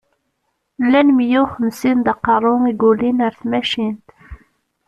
Llan 0.83 1.07
miyya 1.15 1.39
u 1.43 1.45
xemsin 1.53 1.97
d 2.05 2.07
aqeṛṛu 2.13 2.53
i 2.69 2.73
yulin 2.79 3.23
ar 3.25 3.33
tmacint. 3.41 4.07